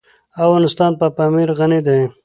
افغانستان 0.43 0.91
په 0.99 1.07
پامیر 1.17 1.49
غني 1.59 1.79
دی. 1.87 1.99